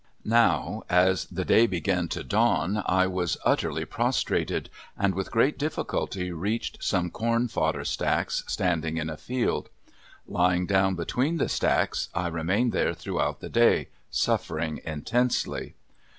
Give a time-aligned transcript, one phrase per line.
[0.25, 6.31] Now, as the day began to dawn, I was utterly prostrated, and with great difficulty
[6.31, 9.69] reached some corn fodder stacks standing in a field.
[10.27, 12.09] Lying down between the stacks.
[12.15, 15.75] I remained there throughout the day, suffering intensely.